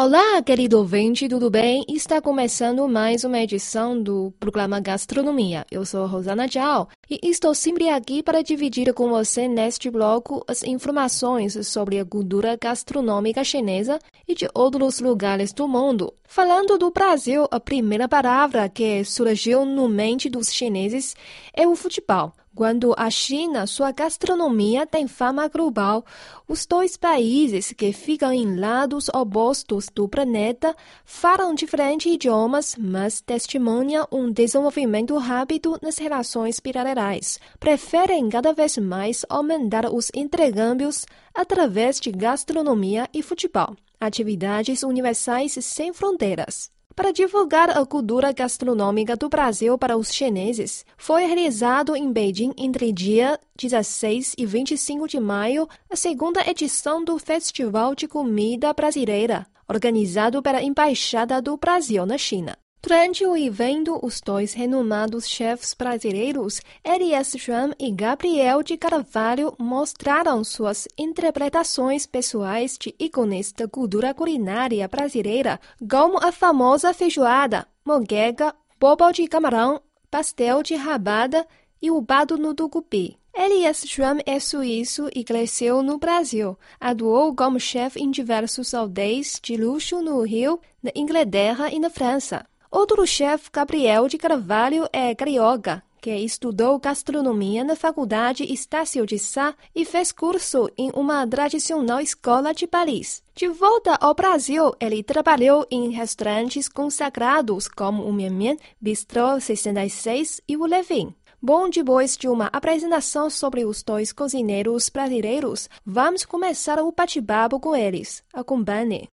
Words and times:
Olá, 0.00 0.40
querido 0.40 0.78
ouvinte, 0.78 1.28
tudo 1.28 1.50
bem? 1.50 1.84
Está 1.88 2.22
começando 2.22 2.86
mais 2.88 3.24
uma 3.24 3.40
edição 3.40 4.00
do 4.00 4.32
programa 4.38 4.78
Gastronomia. 4.78 5.66
Eu 5.72 5.84
sou 5.84 6.06
Rosana 6.06 6.46
Zhao 6.46 6.88
e 7.10 7.18
estou 7.24 7.52
sempre 7.52 7.88
aqui 7.88 8.22
para 8.22 8.40
dividir 8.40 8.94
com 8.94 9.08
você 9.08 9.48
neste 9.48 9.90
bloco 9.90 10.44
as 10.46 10.62
informações 10.62 11.66
sobre 11.66 11.98
a 11.98 12.04
cultura 12.04 12.56
gastronômica 12.56 13.42
chinesa 13.42 13.98
e 14.28 14.36
de 14.36 14.48
outros 14.54 15.00
lugares 15.00 15.52
do 15.52 15.66
mundo. 15.66 16.14
Falando 16.22 16.78
do 16.78 16.92
Brasil, 16.92 17.48
a 17.50 17.58
primeira 17.58 18.08
palavra 18.08 18.68
que 18.68 19.02
surgiu 19.04 19.64
no 19.64 19.88
mente 19.88 20.30
dos 20.30 20.54
chineses 20.54 21.16
é 21.52 21.66
o 21.66 21.74
futebol. 21.74 22.32
Quando 22.58 22.92
a 22.98 23.08
China, 23.08 23.68
sua 23.68 23.92
gastronomia 23.92 24.84
tem 24.84 25.06
fama 25.06 25.46
global, 25.46 26.04
os 26.48 26.66
dois 26.66 26.96
países 26.96 27.72
que 27.72 27.92
ficam 27.92 28.32
em 28.32 28.58
lados 28.58 29.08
opostos 29.10 29.86
do 29.94 30.08
planeta 30.08 30.74
falam 31.04 31.54
diferentes 31.54 32.12
idiomas, 32.12 32.74
mas 32.76 33.20
testemunham 33.20 34.08
um 34.10 34.28
desenvolvimento 34.32 35.16
rápido 35.18 35.78
nas 35.80 35.98
relações 35.98 36.58
bilaterais. 36.58 37.38
Preferem 37.60 38.28
cada 38.28 38.52
vez 38.52 38.76
mais 38.76 39.24
aumentar 39.28 39.88
os 39.88 40.10
intercâmbios 40.12 41.06
através 41.32 42.00
de 42.00 42.10
gastronomia 42.10 43.08
e 43.14 43.22
futebol, 43.22 43.76
atividades 44.00 44.82
universais 44.82 45.52
sem 45.64 45.92
fronteiras. 45.92 46.76
Para 46.98 47.12
divulgar 47.12 47.70
a 47.70 47.86
cultura 47.86 48.32
gastronômica 48.32 49.14
do 49.14 49.28
Brasil 49.28 49.78
para 49.78 49.96
os 49.96 50.12
chineses, 50.12 50.84
foi 50.96 51.26
realizado 51.26 51.94
em 51.94 52.12
Beijing 52.12 52.52
entre 52.58 52.90
dia 52.90 53.38
16 53.56 54.34
e 54.36 54.44
25 54.44 55.06
de 55.06 55.20
maio 55.20 55.68
a 55.88 55.94
segunda 55.94 56.40
edição 56.50 57.04
do 57.04 57.16
Festival 57.16 57.94
de 57.94 58.08
Comida 58.08 58.72
Brasileira, 58.72 59.46
organizado 59.68 60.42
pela 60.42 60.60
Embaixada 60.60 61.40
do 61.40 61.56
Brasil 61.56 62.04
na 62.04 62.18
China. 62.18 62.58
Durante 62.80 63.26
o 63.26 63.36
evento, 63.36 63.98
os 64.02 64.20
dois 64.20 64.54
renomados 64.54 65.28
chefes 65.28 65.74
brasileiros, 65.74 66.60
Elias 66.84 67.34
Schramm 67.36 67.74
e 67.78 67.90
Gabriel 67.90 68.62
de 68.62 68.76
Carvalho, 68.76 69.52
mostraram 69.58 70.44
suas 70.44 70.86
interpretações 70.96 72.06
pessoais 72.06 72.78
de 72.78 72.94
ícones 72.98 73.52
da 73.52 73.66
cultura 73.66 74.14
culinária 74.14 74.86
brasileira, 74.86 75.60
como 75.90 76.24
a 76.24 76.30
famosa 76.30 76.94
feijoada, 76.94 77.66
moqueca, 77.84 78.54
bobo 78.78 79.10
de 79.10 79.26
camarão, 79.26 79.82
pastel 80.08 80.62
de 80.62 80.76
rabada 80.76 81.44
e 81.82 81.90
o 81.90 82.00
bado 82.00 82.38
no 82.38 82.54
tucupi. 82.54 83.18
Elias 83.34 83.84
Schramm 83.86 84.20
é 84.24 84.38
suíço 84.38 85.08
e 85.14 85.24
cresceu 85.24 85.82
no 85.82 85.98
Brasil. 85.98 86.56
Atuou 86.80 87.34
como 87.34 87.58
chefe 87.58 88.00
em 88.00 88.10
diversos 88.10 88.72
aldeias 88.72 89.38
de 89.42 89.56
luxo 89.56 90.00
no 90.00 90.22
Rio, 90.22 90.60
na 90.82 90.92
Inglaterra 90.94 91.70
e 91.70 91.78
na 91.78 91.90
França. 91.90 92.46
Outro 92.70 93.06
chefe, 93.06 93.48
Gabriel 93.50 94.08
de 94.08 94.18
Carvalho, 94.18 94.86
é 94.92 95.14
carioca, 95.14 95.82
que 96.02 96.14
estudou 96.14 96.78
gastronomia 96.78 97.64
na 97.64 97.74
Faculdade 97.74 98.44
Estácio 98.44 99.06
de 99.06 99.18
Sá 99.18 99.54
e 99.74 99.86
fez 99.86 100.12
curso 100.12 100.68
em 100.76 100.90
uma 100.94 101.26
tradicional 101.26 101.98
escola 101.98 102.52
de 102.52 102.66
Paris. 102.66 103.22
De 103.34 103.48
volta 103.48 103.96
ao 103.98 104.14
Brasil, 104.14 104.74
ele 104.78 105.02
trabalhou 105.02 105.66
em 105.70 105.90
restaurantes 105.90 106.68
consagrados 106.68 107.68
como 107.68 108.04
o 108.04 108.12
Mian 108.12 108.56
Bistro 108.78 109.40
66 109.40 110.42
e 110.46 110.56
o 110.56 110.66
Levin. 110.66 111.14
Bom, 111.40 111.70
depois 111.70 112.16
de 112.16 112.28
uma 112.28 112.46
apresentação 112.52 113.30
sobre 113.30 113.64
os 113.64 113.82
dois 113.82 114.12
cozinheiros 114.12 114.90
brasileiros, 114.90 115.70
vamos 115.86 116.24
começar 116.24 116.80
o 116.80 116.92
bate-papo 116.92 117.60
com 117.60 117.74
eles. 117.74 118.24
Acompanhe. 118.34 119.08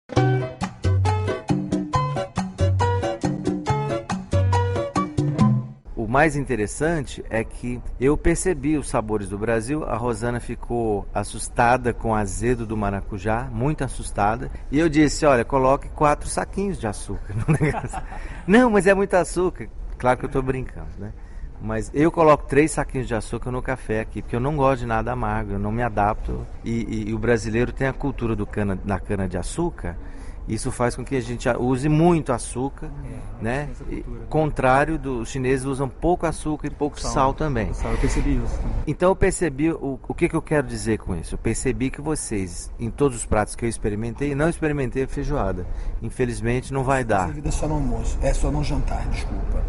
Mais 6.15 6.37
interessante 6.37 7.25
é 7.29 7.43
que 7.43 7.81
eu 7.99 8.15
percebi 8.15 8.77
os 8.77 8.87
sabores 8.87 9.27
do 9.27 9.37
Brasil. 9.37 9.83
A 9.83 9.97
Rosana 9.97 10.39
ficou 10.39 11.05
assustada 11.13 11.91
com 11.93 12.11
o 12.11 12.15
azedo 12.15 12.65
do 12.65 12.77
maracujá, 12.77 13.49
muito 13.51 13.83
assustada. 13.83 14.49
E 14.71 14.79
eu 14.79 14.87
disse: 14.87 15.25
Olha, 15.25 15.43
coloque 15.43 15.89
quatro 15.89 16.29
saquinhos 16.29 16.79
de 16.79 16.87
açúcar 16.87 17.33
no 17.33 17.51
negócio. 17.59 18.01
Não, 18.47 18.69
mas 18.69 18.87
é 18.87 18.93
muito 18.93 19.13
açúcar. 19.13 19.67
Claro 19.97 20.17
que 20.17 20.23
eu 20.23 20.27
estou 20.27 20.41
brincando, 20.41 20.87
né? 20.97 21.11
Mas 21.61 21.91
eu 21.93 22.09
coloco 22.09 22.45
três 22.45 22.71
saquinhos 22.71 23.09
de 23.09 23.13
açúcar 23.13 23.51
no 23.51 23.61
café 23.61 23.99
aqui, 23.99 24.21
porque 24.21 24.37
eu 24.37 24.39
não 24.39 24.55
gosto 24.55 24.79
de 24.79 24.85
nada 24.85 25.11
amargo, 25.11 25.51
eu 25.51 25.59
não 25.59 25.71
me 25.71 25.83
adapto. 25.83 26.47
E, 26.63 26.69
e, 26.71 27.09
e 27.09 27.13
o 27.13 27.19
brasileiro 27.19 27.73
tem 27.73 27.87
a 27.87 27.93
cultura 27.93 28.37
do 28.37 28.47
cana, 28.47 28.79
da 28.85 29.01
cana 29.01 29.27
de 29.27 29.37
açúcar 29.37 29.97
isso 30.47 30.71
faz 30.71 30.95
com 30.95 31.03
que 31.03 31.15
a 31.15 31.21
gente 31.21 31.49
use 31.49 31.89
muito 31.89 32.31
açúcar, 32.31 32.91
é, 33.39 33.43
né? 33.43 33.69
contrário 34.29 34.97
dos 34.99 35.29
chineses 35.29 35.65
usam 35.65 35.89
pouco 35.89 36.25
açúcar 36.27 36.67
e 36.67 36.69
pouco 36.69 36.99
sal, 36.99 37.11
sal 37.11 37.33
também. 37.33 37.73
Sal, 37.73 37.91
eu 37.91 37.97
percebi 37.97 38.35
isso. 38.35 38.59
Então 38.85 39.09
eu 39.09 39.15
percebi 39.15 39.71
o, 39.71 39.99
o 40.07 40.13
que, 40.13 40.29
que 40.29 40.35
eu 40.35 40.41
quero 40.41 40.67
dizer 40.67 40.99
com 40.99 41.15
isso. 41.15 41.33
Eu 41.33 41.39
percebi 41.39 41.89
que 41.89 41.99
vocês, 41.99 42.71
em 42.79 42.91
todos 42.91 43.17
os 43.17 43.25
pratos 43.25 43.55
que 43.55 43.65
eu 43.65 43.69
experimentei, 43.69 44.35
não 44.35 44.47
experimentei 44.47 45.03
a 45.03 45.07
feijoada. 45.07 45.65
Infelizmente 46.01 46.71
não 46.71 46.83
vai 46.83 47.03
dar. 47.03 47.25
Servida 47.25 47.51
só 47.51 47.67
no 47.67 47.75
almoço, 47.75 48.17
é 48.21 48.33
só 48.33 48.51
no 48.51 48.63
jantar, 48.63 49.07
desculpa. 49.09 49.63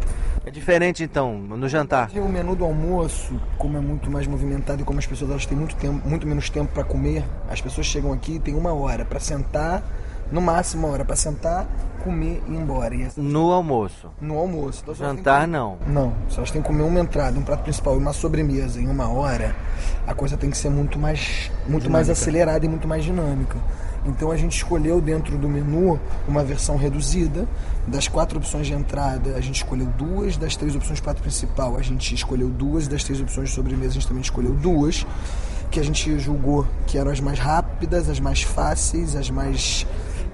É 0.45 0.51
diferente 0.51 1.03
então, 1.03 1.37
no 1.37 1.69
jantar. 1.69 2.09
O 2.15 2.29
menu 2.29 2.55
do 2.55 2.65
almoço, 2.65 3.35
como 3.59 3.77
é 3.77 3.81
muito 3.81 4.11
mais 4.11 4.29
movimentado 4.29 4.83
e 4.83 4.85
como 4.85 4.99
as 4.99 5.07
pessoas 5.07 5.31
elas 5.31 5.47
têm 5.47 5.59
muito 5.59 5.75
tempo, 5.75 6.09
muito 6.09 6.25
menos 6.25 6.49
tempo 6.51 6.73
para 6.73 6.85
comer, 6.85 7.25
as 7.49 7.61
pessoas 7.61 7.87
chegam 7.87 8.13
aqui 8.13 8.35
e 8.35 8.39
tem 8.39 8.55
uma 8.55 8.73
hora 8.73 9.05
para 9.05 9.19
sentar 9.19 9.83
no 10.31 10.41
máximo 10.41 10.87
uma 10.87 10.93
hora 10.93 11.05
para 11.05 11.17
sentar, 11.17 11.67
comer 12.03 12.43
e 12.47 12.53
ir 12.53 12.57
embora. 12.57 12.95
E 12.95 13.09
no 13.17 13.53
almoço? 13.53 14.11
No 14.21 14.39
almoço. 14.39 14.83
Então, 14.83 14.95
Jantar 14.95 15.47
não? 15.47 15.77
Não. 15.87 16.13
Se 16.29 16.39
elas 16.39 16.51
têm 16.51 16.63
que 16.63 16.69
comer 16.69 16.83
uma 16.83 17.01
entrada, 17.01 17.39
um 17.39 17.43
prato 17.43 17.63
principal 17.63 17.95
e 17.95 17.99
uma 17.99 18.13
sobremesa 18.13 18.81
em 18.81 18.89
uma 18.89 19.09
hora, 19.09 19.55
a 20.07 20.15
coisa 20.15 20.37
tem 20.37 20.51
que 20.51 20.57
ser 20.57 20.71
muito 20.71 20.99
mais, 20.99 21.51
muito 21.69 21.91
mais 21.91 22.09
acelerada 22.09 22.65
e 22.65 22.69
muito 22.69 22.87
mais 22.87 23.05
dinâmica. 23.05 23.57
Então 24.07 24.31
a 24.31 24.37
gente 24.37 24.57
escolheu 24.57 25.01
dentro 25.01 25.37
do 25.37 25.49
menu 25.49 25.99
uma 26.29 26.45
versão 26.45 26.77
reduzida. 26.77 27.47
Das 27.89 28.07
quatro 28.07 28.39
opções 28.39 28.67
de 28.67 28.73
entrada, 28.73 29.35
a 29.37 29.41
gente 29.41 29.57
escolheu 29.57 29.87
duas. 29.87 30.37
Das 30.37 30.57
três 30.57 30.77
opções 30.77 30.97
de 30.97 31.03
prato 31.03 31.21
principal, 31.21 31.77
a 31.77 31.83
gente 31.83 32.15
escolheu 32.15 32.49
duas. 32.49 32.87
Das 32.87 33.03
três 33.03 33.21
opções 33.21 33.49
de 33.49 33.55
sobremesa, 33.55 33.91
a 33.91 33.95
gente 33.95 34.07
também 34.07 34.23
escolheu 34.23 34.53
duas. 34.53 35.05
Que 35.71 35.81
a 35.81 35.83
gente 35.83 36.17
julgou 36.21 36.65
que 36.87 36.97
eram 36.97 37.11
as 37.11 37.19
mais 37.19 37.41
rápidas, 37.41 38.09
as 38.09 38.21
mais 38.21 38.43
fáceis, 38.43 39.17
as 39.17 39.29
mais 39.29 39.85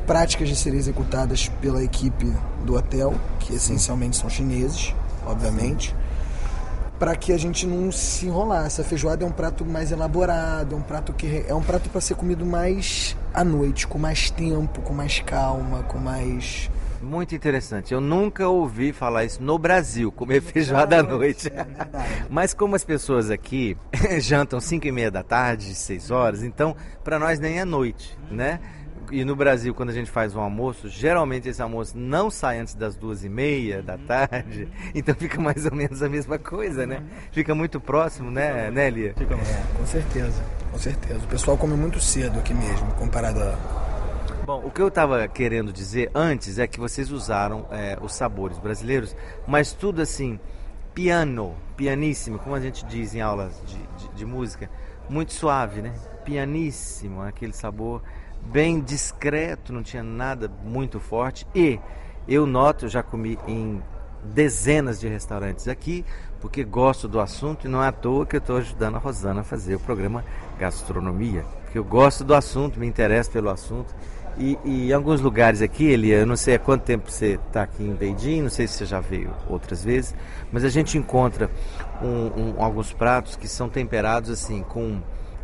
práticas 0.07 0.49
de 0.49 0.57
serem 0.57 0.79
executadas 0.79 1.49
pela 1.61 1.83
equipe 1.83 2.33
do 2.65 2.75
hotel, 2.75 3.15
que 3.41 3.55
essencialmente 3.55 4.17
são 4.17 4.29
chineses, 4.29 4.95
obviamente, 5.27 5.95
para 6.99 7.17
que 7.17 7.33
a 7.33 7.39
gente 7.39 7.67
não 7.67 7.91
se 7.91 8.27
enrolasse. 8.27 8.81
A 8.81 8.85
feijoada 8.85 9.25
é 9.25 9.27
um 9.27 9.33
prato 9.33 9.65
mais 9.65 9.91
elaborado, 9.91 10.75
é 10.75 10.79
um 10.79 10.83
prato 10.83 11.13
que 11.13 11.45
é 11.49 11.55
um 11.55 11.63
prato 11.63 11.89
para 11.91 12.01
ser 12.01 12.15
comido 12.15 12.47
mais 12.47 13.17
à 13.35 13.43
noite, 13.43 13.87
com 13.87 13.99
mais 13.99 14.31
tempo, 14.31 14.81
com 14.83 14.93
mais 14.93 15.21
calma, 15.21 15.83
com 15.85 15.99
mais 15.99 16.71
muito 17.03 17.35
interessante. 17.35 17.93
Eu 17.93 18.01
nunca 18.01 18.49
ouvi 18.49 18.93
falar 18.93 19.25
isso 19.25 19.43
no 19.43 19.59
Brasil, 19.59 20.13
comer 20.13 20.41
feijoada 20.41 21.01
à 21.01 21.03
noite. 21.03 21.49
É 21.49 21.67
Mas 22.31 22.55
como 22.55 22.77
as 22.77 22.85
pessoas 22.85 23.31
aqui 23.31 23.77
jantam 24.21 24.61
5 24.61 24.87
e 24.87 24.93
meia 24.93 25.11
da 25.11 25.23
tarde, 25.23 25.75
6 25.75 26.11
horas, 26.11 26.43
então 26.43 26.77
para 27.03 27.19
nós 27.19 27.41
nem 27.41 27.59
é 27.59 27.65
noite, 27.65 28.17
né? 28.31 28.61
E 29.11 29.25
no 29.25 29.35
Brasil, 29.35 29.75
quando 29.75 29.91
a 29.91 29.93
gente 29.93 30.11
faz 30.11 30.35
um 30.35 30.41
almoço, 30.41 30.89
geralmente 30.89 31.49
esse 31.49 31.61
almoço 31.61 31.97
não 31.97 32.31
sai 32.31 32.59
antes 32.59 32.75
das 32.75 32.97
duas 32.97 33.25
e 33.25 33.29
meia 33.29 33.83
da 33.83 33.99
tarde, 33.99 34.69
então 34.95 35.15
fica 35.15 35.41
mais 35.41 35.65
ou 35.65 35.75
menos 35.75 36.03
a 36.03 36.09
mesma 36.09 36.39
coisa, 36.39 36.87
né? 36.87 37.03
Fica 37.31 37.55
muito 37.55 37.81
próximo, 37.81 38.31
né, 38.31 38.71
né 38.71 38.91
Lia? 38.91 39.15
Fica, 39.17 39.35
é, 39.35 39.63
com 39.77 39.87
certeza, 39.87 40.43
com 40.71 40.79
certeza. 40.79 41.21
O 41.25 41.29
pessoal 41.29 41.57
come 41.57 41.75
muito 41.75 42.01
cedo 42.01 42.39
aqui 42.39 42.55
mesmo, 42.55 42.93
comparado 42.95 43.41
a... 43.41 43.83
Bom, 44.45 44.63
o 44.65 44.71
que 44.71 44.83
eu 44.83 44.89
estava 44.89 45.27
querendo 45.29 45.73
dizer 45.73 46.11
antes 46.15 46.59
é 46.59 46.67
que 46.67 46.81
vocês 46.81 47.11
usaram 47.11 47.67
é, 47.71 47.97
os 48.01 48.15
sabores 48.15 48.59
brasileiros, 48.59 49.17
mas 49.47 49.73
tudo 49.73 50.03
assim, 50.03 50.39
piano, 50.95 51.55
pianíssimo, 51.77 52.39
como 52.39 52.55
a 52.55 52.61
gente 52.61 52.85
diz 52.87 53.15
em 53.15 53.21
aulas 53.21 53.61
de, 53.67 53.77
de, 53.77 54.15
de 54.17 54.27
música, 54.27 54.69
muito 55.09 55.33
suave, 55.33 55.81
né? 55.81 55.93
Pianíssimo, 56.25 57.23
aquele 57.23 57.53
sabor 57.53 58.03
bem 58.51 58.81
discreto, 58.81 59.73
não 59.73 59.83
tinha 59.83 60.03
nada 60.03 60.51
muito 60.65 60.99
forte. 60.99 61.47
E 61.55 61.79
eu 62.27 62.47
noto, 62.47 62.87
eu 62.87 62.89
já 62.89 63.03
comi 63.03 63.39
em 63.47 63.83
dezenas 64.25 65.01
de 65.01 65.09
restaurantes 65.09 65.67
aqui, 65.69 66.05
porque 66.41 66.63
gosto 66.65 67.09
do 67.09 67.21
assunto 67.21 67.67
e 67.67 67.71
não 67.71 67.83
é 67.83 67.89
à 67.89 67.93
toa 67.93 68.27
que 68.27 68.37
eu 68.37 68.39
estou 68.39 68.57
ajudando 68.57 68.97
a 68.97 68.99
Rosana 68.99 69.41
a 69.41 69.45
fazer 69.45 69.75
o 69.75 69.81
programa 69.81 70.25
Gastronomia. 70.59 71.45
Porque 71.65 71.79
eu 71.79 71.85
gosto 71.85 72.25
do 72.25 72.35
assunto, 72.35 72.79
me 72.79 72.87
interesso 72.87 73.31
pelo 73.31 73.51
assunto. 73.51 73.95
E, 74.39 74.59
e 74.65 74.89
em 74.89 74.93
alguns 74.93 75.21
lugares 75.21 75.61
aqui, 75.61 75.85
Elia, 75.85 76.17
eu 76.17 76.27
não 76.27 76.37
sei 76.37 76.55
há 76.55 76.59
quanto 76.59 76.83
tempo 76.83 77.11
você 77.11 77.39
está 77.47 77.63
aqui 77.63 77.83
em 77.83 77.95
Beijing, 77.95 78.43
não 78.43 78.49
sei 78.49 78.67
se 78.67 78.75
você 78.75 78.87
já 78.87 78.99
veio 78.99 79.31
outras 79.49 79.85
vezes, 79.85 80.15
mas 80.51 80.65
a 80.65 80.71
gente 80.71 80.97
encontra 80.97 81.51
um, 82.01 82.41
um, 82.41 82.63
alguns 82.63 82.93
pratos 82.93 83.37
que 83.37 83.47
são 83.47 83.69
temperados 83.69 84.31
assim 84.31 84.63
com 84.63 85.01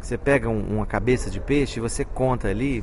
você 0.08 0.16
pega 0.16 0.48
um, 0.48 0.76
uma 0.76 0.86
cabeça 0.86 1.30
de 1.30 1.38
peixe 1.38 1.78
e 1.78 1.82
você 1.82 2.02
conta 2.02 2.48
ali 2.48 2.82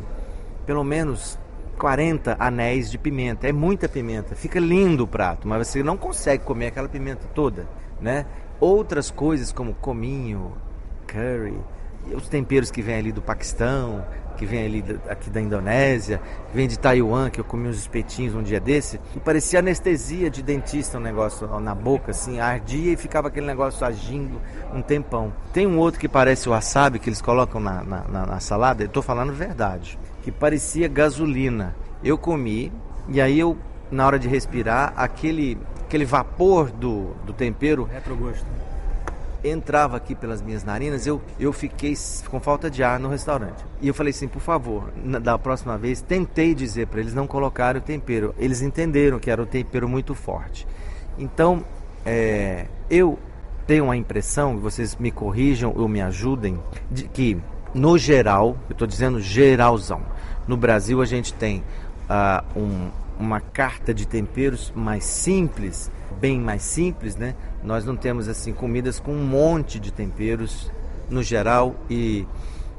pelo 0.66 0.83
menos 0.83 1.39
40 1.77 2.36
anéis 2.39 2.89
de 2.89 2.98
pimenta. 2.98 3.48
É 3.48 3.51
muita 3.51 3.89
pimenta. 3.89 4.36
Fica 4.36 4.60
lindo 4.60 5.04
o 5.04 5.07
prato, 5.07 5.48
mas 5.48 5.68
você 5.68 5.81
não 5.81 5.98
consegue 5.98 6.44
comer 6.44 6.68
aquela 6.68 6.88
pimenta 6.88 7.27
toda, 7.33 7.68
né? 8.00 8.25
Outras 8.60 9.10
coisas 9.10 9.51
como 9.51 9.74
cominho, 9.74 10.54
curry, 11.07 11.60
os 12.16 12.30
temperos 12.30 12.69
que 12.69 12.81
vêm 12.81 12.95
ali 12.95 13.12
do 13.12 13.22
Paquistão, 13.22 14.06
que 14.36 14.46
vem 14.46 14.66
ali 14.66 15.00
aqui 15.10 15.30
da 15.30 15.42
Indonésia, 15.42 16.22
vem 16.54 16.68
de 16.68 16.78
Taiwan, 16.78 17.30
que 17.30 17.40
eu 17.40 17.44
comi 17.44 17.68
uns 17.68 17.78
espetinhos 17.78 18.36
um 18.36 18.44
dia 18.44 18.60
desse, 18.60 19.00
e 19.16 19.20
parecia 19.20 19.60
anestesia 19.60 20.30
de 20.30 20.44
dentista, 20.44 20.98
um 20.98 21.02
negócio 21.02 21.48
na 21.60 21.74
boca, 21.74 22.12
assim, 22.12 22.40
ardia 22.40 22.94
e 22.94 22.98
ficava 22.98 23.30
aquele 23.30 23.46
negócio 23.46 23.86
agindo 23.86 24.40
um 24.74 24.82
tempão. 24.82 25.34
Tem 25.54 25.66
um 25.66 25.78
outro 25.78 26.00
que 26.00 26.08
parece 26.08 26.48
o 26.48 26.52
wasabi, 26.52 27.00
que 27.00 27.10
eles 27.10 27.22
colocam 27.22 27.60
na, 27.60 27.84
na, 27.84 28.02
na, 28.08 28.26
na 28.26 28.40
salada, 28.40 28.84
eu 28.84 28.88
estou 28.88 29.02
falando 29.02 29.34
verdade, 29.34 29.98
que 30.22 30.32
parecia 30.32 30.88
gasolina. 30.88 31.76
Eu 32.04 32.18
comi, 32.18 32.72
e 33.08 33.20
aí 33.20 33.40
eu, 33.40 33.58
na 33.90 34.06
hora 34.06 34.20
de 34.20 34.28
respirar, 34.28 34.94
aquele, 34.96 35.58
aquele 35.86 36.06
vapor 36.06 36.70
do, 36.70 37.14
do 37.26 37.34
tempero... 37.34 37.84
Retrogosto 37.86 38.46
entrava 39.50 39.98
aqui 39.98 40.16
pelas 40.16 40.42
minhas 40.42 40.64
narinas, 40.64 41.06
eu, 41.06 41.22
eu 41.40 41.54
fiquei 41.54 41.94
com 42.30 42.40
falta 42.40 42.70
de 42.70 42.84
ar 42.84 43.00
no 43.00 43.10
restaurante. 43.10 43.64
E 43.82 43.88
eu 43.88 43.94
falei 43.94 44.12
assim, 44.12 44.28
por 44.28 44.42
favor, 44.42 44.92
na, 44.96 45.20
da 45.20 45.38
próxima 45.38 45.78
vez, 45.78 46.02
tentei 46.02 46.56
dizer 46.56 46.88
para 46.88 47.00
eles 47.00 47.14
não 47.14 47.28
colocarem 47.28 47.82
o 47.82 47.84
tempero. 47.84 48.34
Eles 48.38 48.62
entenderam 48.62 49.20
que 49.20 49.30
era 49.30 49.42
um 49.42 49.46
tempero 49.46 49.88
muito 49.88 50.16
forte. 50.16 50.68
Então, 51.18 51.64
é, 52.06 52.66
eu 52.90 53.18
tenho 53.66 53.90
a 53.90 53.96
impressão, 53.96 54.58
vocês 54.58 54.96
me 54.96 55.12
corrijam 55.12 55.74
ou 55.76 55.88
me 55.88 56.02
ajudem, 56.02 56.60
de 56.92 57.08
que, 57.08 57.38
no 57.74 57.98
geral, 57.98 58.58
eu 58.70 58.74
estou 58.74 58.88
dizendo 58.88 59.20
geralzão, 59.20 60.02
no 60.48 60.56
Brasil 60.56 61.02
a 61.02 61.06
gente 61.06 61.34
tem 61.34 61.64
uh, 62.10 62.60
um, 62.60 62.90
uma 63.20 63.40
carta 63.40 63.94
de 63.94 64.08
temperos 64.08 64.72
mais 64.76 65.04
simples, 65.06 65.92
bem 66.20 66.40
mais 66.40 66.62
simples, 66.64 67.16
né? 67.16 67.36
Nós 67.64 67.86
não 67.86 67.96
temos 67.96 68.28
assim 68.28 68.54
comidas 68.54 69.00
com 69.00 69.12
um 69.12 69.26
monte 69.26 69.80
de 69.80 69.92
temperos 69.92 70.72
no 71.10 71.24
geral 71.24 71.76
e, 71.90 72.28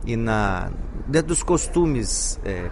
e 0.04 0.16
na 0.16 0.70
dentro 1.06 1.28
dos 1.28 1.42
costumes 1.42 2.38
é, 2.44 2.68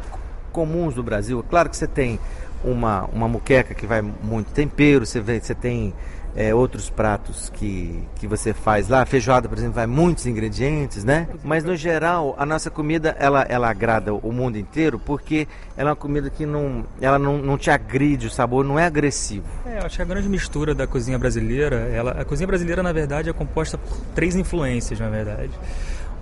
comuns 0.52 0.94
do 0.94 1.02
Brasil. 1.02 1.44
Claro 1.48 1.70
que 1.70 1.76
você 1.76 1.86
tem 1.86 2.18
uma, 2.62 3.04
uma 3.12 3.28
muqueca 3.28 3.74
que 3.74 3.86
vai 3.86 4.00
muito 4.02 4.50
tempero, 4.52 5.04
você, 5.04 5.20
vê, 5.20 5.40
você 5.40 5.54
tem 5.54 5.94
é, 6.36 6.54
outros 6.54 6.90
pratos 6.90 7.50
que, 7.50 8.02
que 8.16 8.26
você 8.26 8.52
faz 8.52 8.88
lá. 8.88 9.04
feijoada, 9.06 9.48
por 9.48 9.56
exemplo, 9.56 9.74
vai 9.74 9.86
muitos 9.86 10.26
ingredientes, 10.26 11.04
né? 11.04 11.28
Mas 11.42 11.64
no 11.64 11.76
geral, 11.76 12.34
a 12.38 12.44
nossa 12.44 12.70
comida 12.70 13.16
ela, 13.18 13.42
ela 13.48 13.70
agrada 13.70 14.12
o 14.12 14.32
mundo 14.32 14.58
inteiro 14.58 14.98
porque 14.98 15.46
ela 15.76 15.90
é 15.90 15.92
uma 15.92 15.96
comida 15.96 16.28
que 16.30 16.44
não, 16.44 16.84
ela 17.00 17.18
não, 17.18 17.38
não 17.38 17.56
te 17.56 17.70
agride, 17.70 18.26
o 18.26 18.30
sabor 18.30 18.64
não 18.64 18.78
é 18.78 18.84
agressivo. 18.84 19.46
É, 19.66 19.78
eu 19.78 19.86
acho 19.86 19.96
que 19.96 20.02
a 20.02 20.04
grande 20.04 20.28
mistura 20.28 20.74
da 20.74 20.86
cozinha 20.86 21.18
brasileira, 21.18 21.76
ela, 21.76 22.10
a 22.12 22.24
cozinha 22.24 22.46
brasileira 22.46 22.82
na 22.82 22.92
verdade 22.92 23.30
é 23.30 23.32
composta 23.32 23.78
por 23.78 23.96
três 24.14 24.34
influências, 24.34 24.98
na 24.98 25.08
verdade 25.08 25.52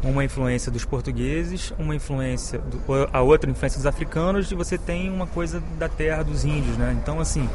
uma 0.05 0.25
influência 0.25 0.70
dos 0.70 0.85
portugueses, 0.85 1.73
uma 1.79 1.94
influência 1.94 2.59
do, 2.59 2.81
a 3.12 3.20
outra 3.20 3.49
influência 3.49 3.79
dos 3.79 3.87
africanos 3.87 4.50
e 4.50 4.55
você 4.55 4.76
tem 4.76 5.09
uma 5.09 5.26
coisa 5.26 5.62
da 5.79 5.88
terra 5.88 6.25
dos 6.25 6.44
índios, 6.44 6.76
né? 6.76 6.97
Então 7.00 7.20
assim, 7.20 7.49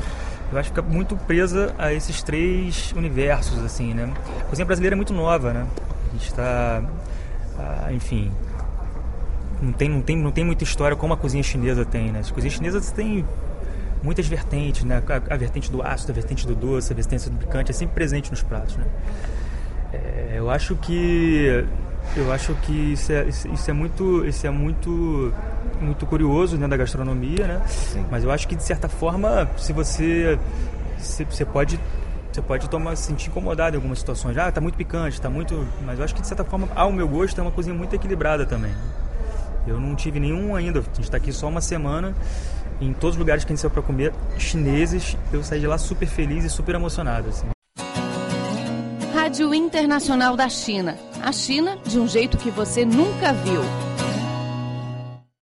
eu 0.51 0.57
acho 0.57 0.71
que 0.71 0.79
fica 0.79 0.81
muito 0.81 1.15
presa 1.15 1.73
a 1.77 1.93
esses 1.93 2.23
três 2.23 2.93
universos, 2.93 3.59
assim, 3.63 3.93
né? 3.93 4.13
A 4.39 4.43
cozinha 4.45 4.65
brasileira 4.65 4.95
é 4.95 4.97
muito 4.97 5.13
nova, 5.13 5.51
né? 5.51 5.67
A 6.09 6.11
gente 6.13 6.27
está, 6.27 6.83
ah, 7.59 7.91
enfim, 7.91 8.31
não 9.61 9.73
tem, 9.73 9.89
não, 9.89 10.01
tem, 10.01 10.17
não 10.17 10.31
tem 10.31 10.45
muita 10.45 10.63
história 10.63 10.95
como 10.95 11.13
a 11.13 11.17
cozinha 11.17 11.43
chinesa 11.43 11.83
tem, 11.83 12.11
né? 12.11 12.19
As 12.19 12.31
cozinhas 12.31 12.53
chinesas 12.53 12.91
têm 12.91 13.25
muitas 14.01 14.27
vertentes, 14.27 14.83
né? 14.83 15.03
A, 15.07 15.33
a, 15.33 15.37
vertente 15.37 15.69
do 15.69 15.81
ácido, 15.81 16.11
a 16.11 16.15
vertente 16.15 16.47
do 16.47 16.55
doce, 16.55 16.93
a 16.93 16.95
vertente 16.95 17.29
do 17.29 17.37
picante 17.37 17.71
é 17.71 17.73
sempre 17.73 17.95
presente 17.95 18.31
nos 18.31 18.41
pratos, 18.41 18.77
né? 18.77 18.85
É, 19.91 20.33
eu 20.35 20.49
acho 20.49 20.75
que 20.75 21.65
eu 22.15 22.31
acho 22.31 22.53
que 22.55 22.93
isso 22.93 23.11
é, 23.11 23.27
isso 23.27 23.69
é 23.69 23.73
muito 23.73 24.25
isso 24.25 24.47
é 24.47 24.49
muito 24.49 25.33
muito 25.81 26.05
curioso 26.05 26.55
dentro 26.55 26.71
da 26.71 26.77
gastronomia, 26.77 27.47
né? 27.47 27.61
Sim. 27.67 28.05
Mas 28.09 28.23
eu 28.23 28.31
acho 28.31 28.47
que 28.47 28.55
de 28.55 28.63
certa 28.63 28.87
forma, 28.87 29.49
se 29.57 29.73
você 29.73 30.39
você 30.97 31.45
pode 31.45 31.79
você 32.31 32.41
pode 32.41 32.69
tomar 32.69 32.95
se 32.95 33.03
sentir 33.03 33.29
incomodado 33.29 33.75
em 33.75 33.77
algumas 33.77 33.97
situações. 33.97 34.37
Ah, 34.37 34.51
tá 34.51 34.61
muito 34.61 34.75
picante, 34.77 35.19
tá 35.19 35.29
muito, 35.29 35.67
mas 35.83 35.97
eu 35.97 36.05
acho 36.05 36.13
que 36.13 36.21
de 36.21 36.27
certa 36.27 36.43
forma, 36.43 36.67
ao 36.75 36.91
meu 36.91 37.07
gosto, 37.07 37.39
é 37.39 37.41
uma 37.41 37.51
cozinha 37.51 37.75
muito 37.75 37.95
equilibrada 37.95 38.45
também. 38.45 38.71
Eu 39.65 39.79
não 39.79 39.95
tive 39.95 40.19
nenhum 40.19 40.55
ainda. 40.55 40.79
A 40.79 40.83
gente 40.83 41.01
está 41.01 41.17
aqui 41.17 41.33
só 41.33 41.47
uma 41.47 41.61
semana. 41.61 42.15
Em 42.79 42.93
todos 42.93 43.15
os 43.15 43.19
lugares 43.19 43.43
que 43.43 43.51
a 43.51 43.55
gente 43.55 43.61
saiu 43.61 43.71
para 43.71 43.81
comer 43.81 44.13
chineses, 44.37 45.17
eu 45.33 45.43
saí 45.43 45.59
de 45.59 45.67
lá 45.67 45.79
super 45.79 46.07
feliz 46.07 46.45
e 46.45 46.49
super 46.49 46.75
emocionado. 46.75 47.29
Assim. 47.29 47.56
Rádio 49.27 49.53
Internacional 49.53 50.37
da 50.37 50.47
China. 50.47 50.97
A 51.21 51.33
China 51.33 51.77
de 51.83 51.99
um 51.99 52.07
jeito 52.07 52.37
que 52.37 52.49
você 52.49 52.85
nunca 52.85 53.33
viu. 53.33 53.59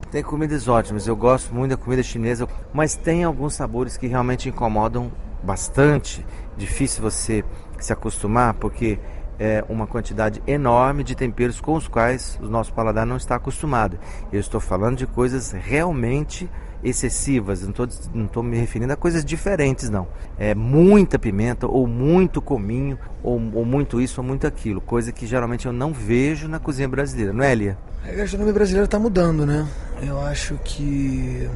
Tem 0.09 0.23
comidas 0.23 0.67
ótimas, 0.67 1.05
eu 1.05 1.15
gosto 1.15 1.53
muito 1.53 1.69
da 1.69 1.77
comida 1.77 2.01
chinesa, 2.01 2.49
mas 2.73 2.95
tem 2.95 3.23
alguns 3.23 3.53
sabores 3.53 3.95
que 3.95 4.07
realmente 4.07 4.49
incomodam 4.49 5.11
bastante. 5.43 6.25
Difícil 6.57 7.03
você 7.03 7.45
se 7.79 7.93
acostumar, 7.93 8.55
porque 8.55 8.97
é 9.37 9.63
uma 9.69 9.85
quantidade 9.85 10.41
enorme 10.47 11.03
de 11.03 11.13
temperos 11.13 11.61
com 11.61 11.75
os 11.75 11.87
quais 11.87 12.39
o 12.41 12.47
nosso 12.47 12.73
paladar 12.73 13.05
não 13.05 13.17
está 13.17 13.35
acostumado. 13.35 13.99
Eu 14.33 14.39
estou 14.39 14.59
falando 14.59 14.97
de 14.97 15.05
coisas 15.05 15.51
realmente 15.51 16.49
excessivas, 16.85 17.63
não 17.63 17.71
estou 17.71 17.87
não 18.13 18.43
me 18.43 18.57
referindo 18.57 18.93
a 18.93 18.95
coisas 18.95 19.25
diferentes, 19.25 19.89
não. 19.89 20.07
É 20.37 20.53
muita 20.53 21.17
pimenta, 21.17 21.65
ou 21.67 21.87
muito 21.87 22.41
cominho, 22.41 22.97
ou, 23.23 23.41
ou 23.53 23.65
muito 23.65 23.99
isso, 23.99 24.21
ou 24.21 24.27
muito 24.27 24.45
aquilo, 24.45 24.79
coisa 24.79 25.11
que 25.11 25.25
geralmente 25.25 25.65
eu 25.65 25.73
não 25.73 25.91
vejo 25.91 26.47
na 26.47 26.59
cozinha 26.59 26.87
brasileira, 26.87 27.33
não 27.33 27.43
é, 27.43 27.51
Elia? 27.51 27.77
A 28.07 28.11
gastronomia 28.11 28.53
brasileira 28.53 28.85
está 28.85 28.99
mudando, 28.99 29.45
né? 29.45 29.67
Eu 30.01 30.21
acho 30.21 30.59
que 30.63 31.49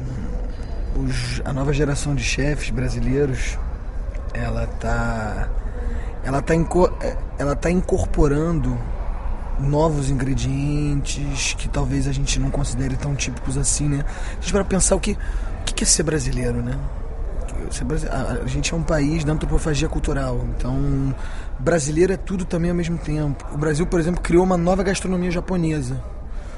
os, 0.96 1.40
a 1.44 1.52
nova 1.52 1.72
geração 1.72 2.14
de 2.14 2.24
chefes 2.24 2.70
brasileiros, 2.70 3.56
ela 4.34 4.64
está 4.64 5.48
ela 6.22 6.42
tá, 6.42 6.54
ela 7.38 7.56
tá 7.56 7.70
incorporando 7.70 8.76
novos 9.60 10.10
ingredientes 10.10 11.54
que 11.54 11.68
talvez 11.68 12.08
a 12.08 12.12
gente 12.12 12.38
não 12.38 12.50
considere 12.50 12.96
tão 12.96 13.14
típicos 13.14 13.56
assim, 13.56 13.88
né? 13.88 14.04
A 14.32 14.40
gente 14.40 14.52
para 14.52 14.64
pensar 14.64 14.96
o 14.96 15.00
que, 15.00 15.12
o 15.12 15.64
que 15.64 15.84
é 15.84 15.86
ser 15.86 16.02
brasileiro, 16.02 16.62
né? 16.62 16.78
A 18.42 18.46
gente 18.46 18.72
é 18.72 18.76
um 18.76 18.82
país 18.82 19.22
da 19.22 19.32
antropofagia 19.32 19.88
cultural, 19.88 20.44
então 20.56 21.14
brasileiro 21.58 22.12
é 22.12 22.16
tudo 22.16 22.44
também 22.44 22.70
ao 22.70 22.76
mesmo 22.76 22.98
tempo. 22.98 23.44
O 23.52 23.58
Brasil, 23.58 23.86
por 23.86 24.00
exemplo, 24.00 24.20
criou 24.20 24.42
uma 24.42 24.56
nova 24.56 24.82
gastronomia 24.82 25.30
japonesa. 25.30 26.02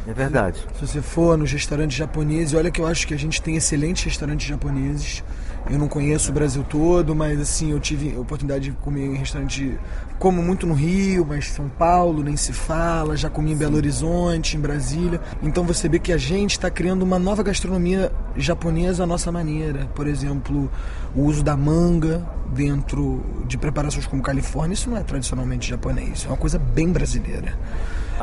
É 0.06 0.12
verdade. 0.12 0.58
Se 0.78 0.86
você 0.86 1.02
for 1.02 1.38
nos 1.38 1.52
restaurantes 1.52 1.96
japoneses, 1.96 2.54
olha 2.54 2.70
que 2.70 2.80
eu 2.80 2.86
acho 2.86 3.06
que 3.06 3.14
a 3.14 3.18
gente 3.18 3.40
tem 3.40 3.56
excelentes 3.56 4.04
restaurantes 4.04 4.46
japoneses 4.46 5.22
eu 5.70 5.78
não 5.78 5.86
conheço 5.86 6.30
o 6.30 6.34
Brasil 6.34 6.64
todo, 6.68 7.14
mas 7.14 7.40
assim, 7.40 7.70
eu 7.70 7.78
tive 7.78 8.14
a 8.16 8.20
oportunidade 8.20 8.64
de 8.64 8.72
comer 8.72 9.06
em 9.06 9.14
restaurante, 9.14 9.78
como 10.18 10.42
muito 10.42 10.66
no 10.66 10.74
Rio, 10.74 11.24
mas 11.24 11.50
São 11.50 11.68
Paulo 11.68 12.22
nem 12.22 12.36
se 12.36 12.52
fala, 12.52 13.16
já 13.16 13.30
comi 13.30 13.52
em 13.52 13.56
Belo 13.56 13.76
Horizonte, 13.76 14.56
em 14.56 14.60
Brasília. 14.60 15.20
Então 15.42 15.64
você 15.64 15.88
vê 15.88 15.98
que 15.98 16.12
a 16.12 16.18
gente 16.18 16.52
está 16.52 16.68
criando 16.68 17.02
uma 17.02 17.18
nova 17.18 17.42
gastronomia 17.42 18.12
japonesa 18.36 19.04
à 19.04 19.06
nossa 19.06 19.30
maneira. 19.30 19.86
Por 19.94 20.06
exemplo, 20.06 20.70
o 21.14 21.22
uso 21.22 21.44
da 21.44 21.56
manga 21.56 22.26
dentro 22.52 23.24
de 23.46 23.56
preparações 23.56 24.06
como 24.06 24.20
Califórnia, 24.20 24.74
isso 24.74 24.90
não 24.90 24.96
é 24.96 25.02
tradicionalmente 25.02 25.70
japonês, 25.70 26.24
é 26.26 26.28
uma 26.28 26.36
coisa 26.36 26.58
bem 26.58 26.88
brasileira. 26.88 27.56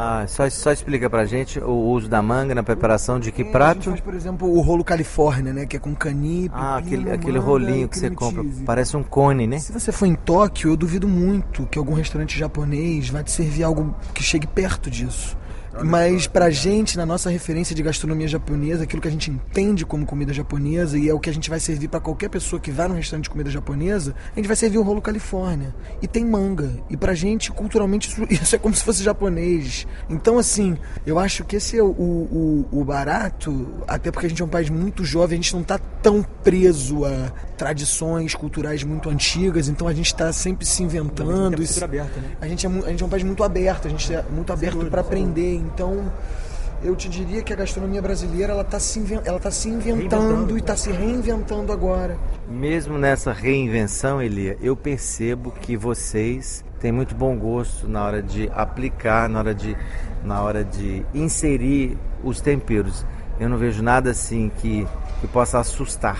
Ah, 0.01 0.25
só, 0.27 0.49
só 0.49 0.71
explica 0.71 1.09
pra 1.09 1.25
gente 1.25 1.59
o 1.59 1.73
uso 1.73 2.07
da 2.07 2.21
manga 2.21 2.55
na 2.55 2.63
preparação 2.63 3.19
de 3.19 3.33
que 3.33 3.41
é, 3.41 3.45
prato? 3.45 3.89
Faz, 3.89 3.99
por 3.99 4.13
exemplo, 4.13 4.49
o 4.49 4.61
rolo 4.61 4.81
Califórnia, 4.81 5.51
né? 5.51 5.65
Que 5.65 5.75
é 5.75 5.79
com 5.79 5.93
cani, 5.93 6.49
Ah, 6.53 6.77
aquele, 6.77 7.11
aquele 7.11 7.37
rolinho 7.37 7.89
que 7.89 7.99
você 7.99 8.09
compra. 8.09 8.45
Parece 8.65 8.95
um 8.95 9.03
cone, 9.03 9.45
né? 9.45 9.59
Se 9.59 9.73
você 9.73 9.91
for 9.91 10.05
em 10.05 10.15
Tóquio, 10.15 10.71
eu 10.71 10.77
duvido 10.77 11.05
muito 11.05 11.65
que 11.65 11.77
algum 11.77 11.93
restaurante 11.93 12.39
japonês 12.39 13.09
vai 13.09 13.25
te 13.25 13.31
servir 13.31 13.63
algo 13.63 13.93
que 14.13 14.23
chegue 14.23 14.47
perto 14.47 14.89
disso. 14.89 15.37
Mas 15.83 16.27
pra 16.27 16.49
gente, 16.49 16.97
na 16.97 17.05
nossa 17.05 17.29
referência 17.29 17.75
de 17.75 17.83
gastronomia 17.83 18.27
japonesa, 18.27 18.83
aquilo 18.83 19.01
que 19.01 19.07
a 19.07 19.11
gente 19.11 19.29
entende 19.31 19.85
como 19.85 20.05
comida 20.05 20.33
japonesa 20.33 20.97
e 20.97 21.09
é 21.09 21.13
o 21.13 21.19
que 21.19 21.29
a 21.29 21.33
gente 21.33 21.49
vai 21.49 21.59
servir 21.59 21.87
para 21.87 21.99
qualquer 21.99 22.29
pessoa 22.29 22.59
que 22.59 22.71
vá 22.71 22.87
num 22.87 22.95
restaurante 22.95 23.25
de 23.25 23.29
comida 23.29 23.49
japonesa, 23.49 24.15
a 24.33 24.35
gente 24.35 24.47
vai 24.47 24.55
servir 24.55 24.77
o 24.77 24.81
rolo 24.81 25.01
Califórnia. 25.01 25.73
E 26.01 26.07
tem 26.07 26.25
manga. 26.25 26.71
E 26.89 26.97
pra 26.97 27.13
gente, 27.13 27.51
culturalmente, 27.51 28.09
isso 28.29 28.55
é 28.55 28.59
como 28.59 28.75
se 28.75 28.83
fosse 28.83 29.03
japonês. 29.03 29.87
Então, 30.09 30.37
assim, 30.37 30.77
eu 31.05 31.19
acho 31.19 31.43
que 31.43 31.55
esse 31.55 31.77
é 31.77 31.83
o, 31.83 31.87
o, 31.89 32.65
o 32.71 32.83
barato, 32.83 33.67
até 33.87 34.11
porque 34.11 34.25
a 34.25 34.29
gente 34.29 34.41
é 34.41 34.45
um 34.45 34.49
país 34.49 34.69
muito 34.69 35.03
jovem, 35.03 35.39
a 35.39 35.41
gente 35.41 35.55
não 35.55 35.63
tá 35.63 35.79
tão 36.01 36.23
preso 36.43 37.05
a 37.05 37.31
tradições 37.57 38.33
culturais 38.33 38.83
muito 38.83 39.09
antigas, 39.09 39.67
então 39.67 39.87
a 39.87 39.93
gente 39.93 40.07
está 40.07 40.31
sempre 40.31 40.65
se 40.65 40.81
inventando. 40.81 41.61
É 41.61 41.83
aberto, 41.83 42.17
né? 42.17 42.31
a, 42.39 42.47
gente 42.47 42.65
é, 42.65 42.69
a 42.69 42.89
gente 42.89 43.03
é 43.03 43.05
um 43.05 43.09
país 43.09 43.23
muito 43.23 43.43
aberto, 43.43 43.87
a 43.87 43.91
gente 43.91 44.13
é 44.13 44.23
muito 44.31 44.53
aberto 44.53 44.85
para 44.85 45.01
aprender. 45.01 45.58
Então, 45.59 46.11
eu 46.81 46.95
te 46.95 47.09
diria 47.09 47.41
que 47.41 47.51
a 47.51 47.55
gastronomia 47.55 48.01
brasileira 48.01 48.53
ela 48.53 48.61
está 48.61 48.79
se, 48.79 49.03
ela 49.25 49.39
tá 49.39 49.51
se 49.51 49.69
inventando 49.69 50.55
e 50.55 50.59
está 50.59 50.75
se 50.75 50.91
reinventando 50.91 51.73
agora. 51.73 52.17
Mesmo 52.47 52.97
nessa 52.97 53.33
reinvenção, 53.33 54.21
Elia, 54.21 54.57
eu 54.61 54.75
percebo 54.75 55.51
que 55.51 55.75
vocês 55.75 56.63
têm 56.79 56.91
muito 56.91 57.13
bom 57.13 57.37
gosto 57.37 57.87
na 57.87 58.03
hora 58.03 58.23
de 58.23 58.49
aplicar, 58.53 59.27
na 59.27 59.39
hora 59.39 59.53
de, 59.53 59.75
na 60.23 60.41
hora 60.41 60.63
de 60.63 61.05
inserir 61.13 61.97
os 62.23 62.39
temperos. 62.39 63.05
Eu 63.39 63.49
não 63.49 63.57
vejo 63.57 63.83
nada 63.83 64.11
assim 64.11 64.49
que, 64.57 64.87
que 65.19 65.27
possa 65.27 65.59
assustar, 65.59 66.19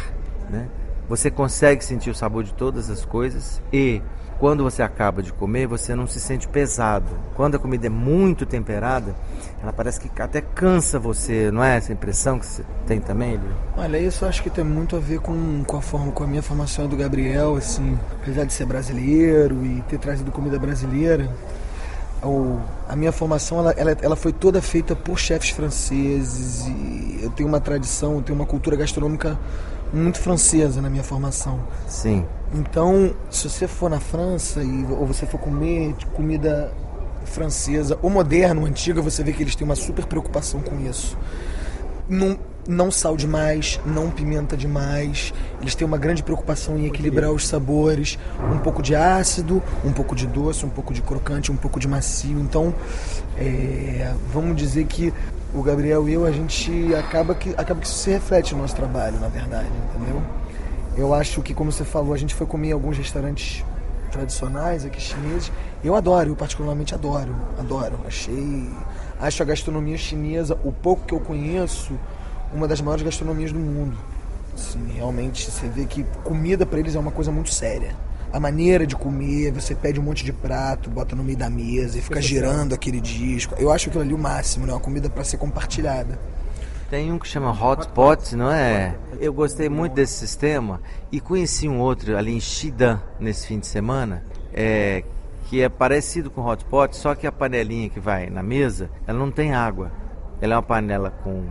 né? 0.49 0.67
Você 1.07 1.31
consegue 1.31 1.83
sentir 1.83 2.09
o 2.11 2.15
sabor 2.15 2.43
de 2.43 2.53
todas 2.53 2.89
as 2.89 3.03
coisas 3.03 3.61
e 3.73 4.01
quando 4.39 4.63
você 4.63 4.81
acaba 4.81 5.21
de 5.21 5.33
comer, 5.33 5.67
você 5.67 5.93
não 5.93 6.07
se 6.07 6.19
sente 6.19 6.47
pesado. 6.47 7.07
Quando 7.35 7.55
a 7.55 7.59
comida 7.59 7.87
é 7.87 7.89
muito 7.89 8.45
temperada, 8.45 9.13
ela 9.61 9.73
parece 9.73 9.99
que 9.99 10.09
até 10.21 10.39
cansa 10.39 10.97
você, 10.97 11.51
não 11.51 11.61
é 11.61 11.75
essa 11.75 11.91
impressão 11.91 12.39
que 12.39 12.45
você 12.45 12.63
tem 12.87 13.01
também, 13.01 13.31
Lio? 13.31 13.53
Olha, 13.77 13.97
isso 13.99 14.25
acho 14.25 14.41
que 14.41 14.49
tem 14.49 14.63
muito 14.63 14.95
a 14.95 14.99
ver 14.99 15.19
com, 15.19 15.63
com 15.65 15.77
a 15.77 15.81
forma, 15.81 16.11
com 16.13 16.23
a 16.23 16.27
minha 16.27 16.41
formação 16.41 16.87
do 16.87 16.95
Gabriel, 16.95 17.57
assim, 17.57 17.99
apesar 18.21 18.45
de 18.45 18.53
ser 18.53 18.65
brasileiro 18.65 19.65
e 19.65 19.81
ter 19.89 19.99
trazido 19.99 20.31
comida 20.31 20.57
brasileira, 20.57 21.29
a 22.87 22.95
minha 22.95 23.11
formação 23.11 23.59
ela, 23.59 23.71
ela, 23.71 23.97
ela, 24.01 24.15
foi 24.15 24.33
toda 24.33 24.61
feita 24.61 24.95
por 24.95 25.17
chefes 25.17 25.51
franceses 25.51 26.65
e 26.67 27.19
eu 27.23 27.29
tenho 27.29 27.47
uma 27.47 27.59
tradição, 27.59 28.15
eu 28.15 28.21
tenho 28.21 28.37
uma 28.37 28.45
cultura 28.45 28.75
gastronômica 28.75 29.37
muito 29.93 30.19
francesa 30.19 30.81
na 30.81 30.89
minha 30.89 31.03
formação. 31.03 31.59
Sim. 31.87 32.25
Então, 32.53 33.13
se 33.29 33.49
você 33.49 33.67
for 33.67 33.89
na 33.89 33.99
França 33.99 34.63
e, 34.63 34.85
ou 34.85 35.05
você 35.05 35.25
for 35.25 35.39
comer 35.39 35.95
comida 36.13 36.73
francesa 37.25 37.97
ou 38.01 38.09
moderna 38.09 38.61
ou 38.61 38.67
antiga, 38.67 39.01
você 39.01 39.23
vê 39.23 39.31
que 39.31 39.43
eles 39.43 39.55
têm 39.55 39.65
uma 39.65 39.75
super 39.75 40.05
preocupação 40.05 40.61
com 40.61 40.79
isso. 40.79 41.17
Não, 42.07 42.39
não 42.67 42.89
sal 42.89 43.15
demais, 43.15 43.79
não 43.85 44.09
pimenta 44.09 44.57
demais. 44.57 45.31
Eles 45.61 45.75
têm 45.75 45.85
uma 45.85 45.97
grande 45.97 46.23
preocupação 46.23 46.75
em 46.77 46.87
equilibrar 46.87 47.31
os 47.31 47.47
sabores, 47.47 48.17
um 48.51 48.57
pouco 48.57 48.81
de 48.81 48.95
ácido, 48.95 49.61
um 49.85 49.91
pouco 49.91 50.15
de 50.15 50.25
doce, 50.25 50.65
um 50.65 50.69
pouco 50.69 50.91
de 50.91 51.03
crocante, 51.03 51.51
um 51.51 51.57
pouco 51.57 51.79
de 51.79 51.87
macio. 51.87 52.39
Então, 52.39 52.73
é, 53.37 54.11
vamos 54.33 54.55
dizer 54.55 54.85
que 54.85 55.13
o 55.53 55.61
Gabriel 55.61 56.09
e 56.09 56.13
eu, 56.13 56.25
a 56.25 56.31
gente 56.31 56.93
acaba 56.95 57.35
que, 57.35 57.51
acaba 57.51 57.79
que 57.79 57.87
isso 57.87 57.97
se 57.97 58.09
reflete 58.09 58.55
no 58.55 58.61
nosso 58.61 58.75
trabalho, 58.75 59.19
na 59.19 59.27
verdade, 59.27 59.67
entendeu? 59.89 60.21
Eu 60.99 61.13
acho 61.13 61.41
que, 61.41 61.53
como 61.53 61.71
você 61.71 61.85
falou, 61.85 62.13
a 62.13 62.17
gente 62.17 62.35
foi 62.35 62.45
comer 62.45 62.69
em 62.69 62.71
alguns 62.73 62.97
restaurantes 62.97 63.63
tradicionais 64.11 64.83
aqui 64.83 64.99
chineses. 64.99 65.49
Eu 65.81 65.95
adoro, 65.95 66.31
eu 66.31 66.35
particularmente 66.35 66.93
adoro, 66.93 67.33
adoro. 67.57 68.01
Achei, 68.05 68.69
acho 69.17 69.41
a 69.41 69.45
gastronomia 69.45 69.97
chinesa, 69.97 70.59
o 70.61 70.73
pouco 70.73 71.05
que 71.05 71.13
eu 71.13 71.21
conheço, 71.21 71.97
uma 72.53 72.67
das 72.67 72.81
maiores 72.81 73.05
gastronomias 73.05 73.53
do 73.53 73.59
mundo. 73.59 73.97
Assim, 74.53 74.91
realmente, 74.93 75.49
você 75.49 75.69
vê 75.69 75.85
que 75.85 76.03
comida 76.25 76.65
para 76.65 76.79
eles 76.79 76.95
é 76.95 76.99
uma 76.99 77.11
coisa 77.11 77.31
muito 77.31 77.53
séria 77.53 77.95
a 78.31 78.39
maneira 78.39 78.85
de 78.85 78.95
comer, 78.95 79.51
você 79.51 79.73
pede 79.73 79.99
um 79.99 80.03
monte 80.03 80.23
de 80.23 80.31
prato, 80.31 80.89
bota 80.89 81.15
no 81.15 81.23
meio 81.23 81.37
da 81.37 81.49
mesa 81.49 81.97
e 81.97 82.01
fica 82.01 82.21
girando 82.21 82.75
aquele 82.75 83.01
disco. 83.01 83.55
Eu 83.57 83.71
acho 83.71 83.89
aquilo 83.89 84.03
ali 84.03 84.13
o 84.13 84.19
máximo, 84.19 84.67
né? 84.67 84.73
Uma 84.73 84.79
comida 84.79 85.09
para 85.09 85.23
ser 85.23 85.37
compartilhada. 85.37 86.19
Tem 86.89 87.11
um 87.11 87.19
que 87.19 87.27
chama 87.27 87.51
Hot 87.51 87.87
Pot, 87.89 88.35
não 88.35 88.51
é? 88.51 88.97
Eu 89.19 89.31
gostei 89.31 89.69
muito 89.69 89.93
desse 89.93 90.13
sistema 90.13 90.81
e 91.11 91.19
conheci 91.19 91.69
um 91.69 91.79
outro 91.79 92.17
ali 92.17 92.35
em 92.35 92.39
Xidan 92.39 92.99
nesse 93.19 93.45
fim 93.45 93.59
de 93.59 93.67
semana, 93.67 94.23
é, 94.51 95.03
que 95.45 95.61
é 95.61 95.69
parecido 95.69 96.31
com 96.31 96.43
Hot 96.43 96.65
Pot, 96.65 96.97
só 96.97 97.13
que 97.13 97.27
a 97.27 97.31
panelinha 97.31 97.89
que 97.89 97.99
vai 97.99 98.31
na 98.31 98.41
mesa, 98.41 98.89
ela 99.05 99.19
não 99.19 99.29
tem 99.29 99.53
água. 99.53 99.91
Ela 100.41 100.55
é 100.55 100.57
uma 100.57 100.63
panela 100.63 101.11
com, 101.23 101.43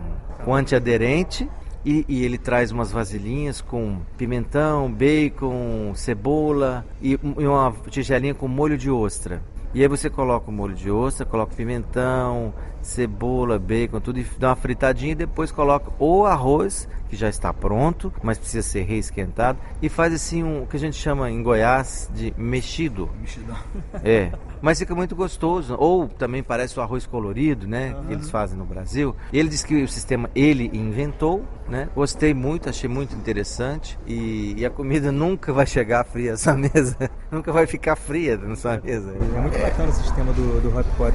com 0.43 0.53
antiaderente 0.53 1.49
e, 1.85 2.03
e, 2.09 2.25
ele 2.25 2.37
traz 2.37 2.71
umas 2.71 2.91
vasilhinhas 2.91 3.61
com 3.61 4.01
pimentão, 4.17 4.91
bacon, 4.91 5.93
cebola 5.95 6.85
e, 7.01 7.13
e 7.13 7.47
uma 7.47 7.73
tigelinha 7.89 8.33
com 8.33 8.47
molho 8.49 8.77
de 8.77 8.91
ostra. 8.91 9.41
E 9.73 9.81
aí 9.81 9.87
você 9.87 10.09
coloca 10.09 10.49
o 10.49 10.53
molho 10.53 10.75
de 10.75 10.91
ostra, 10.91 11.25
coloca 11.25 11.55
pimentão, 11.55 12.53
cebola, 12.81 13.59
bacon, 13.59 13.99
tudo 13.99 14.19
e 14.19 14.25
dá 14.37 14.49
uma 14.49 14.55
fritadinha 14.55 15.11
e 15.11 15.15
depois 15.15 15.51
coloca 15.51 15.91
o 15.99 16.25
arroz, 16.25 16.87
que 17.09 17.15
já 17.15 17.27
está 17.27 17.51
pronto, 17.51 18.13
mas 18.21 18.37
precisa 18.37 18.67
ser 18.67 18.83
reesquentado, 18.83 19.57
e 19.81 19.89
faz 19.89 20.13
assim 20.13 20.43
um 20.43 20.63
o 20.63 20.67
que 20.67 20.77
a 20.77 20.79
gente 20.79 20.95
chama 20.95 21.29
em 21.29 21.41
Goiás 21.41 22.09
de 22.13 22.33
mexido. 22.37 23.09
Mexidão. 23.19 23.57
É. 24.03 24.31
Mas 24.61 24.77
fica 24.79 24.93
muito 24.93 25.15
gostoso. 25.15 25.75
Ou 25.79 26.07
também 26.07 26.43
parece 26.43 26.77
o 26.77 26.81
arroz 26.81 27.05
colorido, 27.05 27.67
né? 27.67 27.95
Uhum. 27.95 28.05
Que 28.05 28.13
eles 28.13 28.29
fazem 28.29 28.57
no 28.57 28.65
Brasil. 28.65 29.15
Ele 29.31 29.49
disse 29.49 29.65
que 29.65 29.81
o 29.81 29.87
sistema 29.87 30.29
ele 30.35 30.69
inventou, 30.73 31.43
né? 31.67 31.89
Gostei 31.95 32.33
muito, 32.33 32.69
achei 32.69 32.89
muito 32.89 33.15
interessante. 33.15 33.97
E, 34.05 34.55
e 34.57 34.65
a 34.65 34.69
comida 34.69 35.11
nunca 35.11 35.53
vai 35.53 35.65
chegar 35.65 36.03
fria 36.03 36.33
essa 36.33 36.53
mesa. 36.57 37.09
nunca 37.31 37.51
vai 37.51 37.65
ficar 37.65 37.95
fria 37.95 38.37
na 38.37 38.55
sua 38.55 38.79
mesa. 38.79 39.11
É 39.11 39.39
muito 39.39 39.59
bacana 39.59 39.89
o 39.89 39.93
sistema 39.93 40.33
do, 40.33 40.61
do 40.61 40.77
hot 40.77 40.89
pot. 40.97 41.13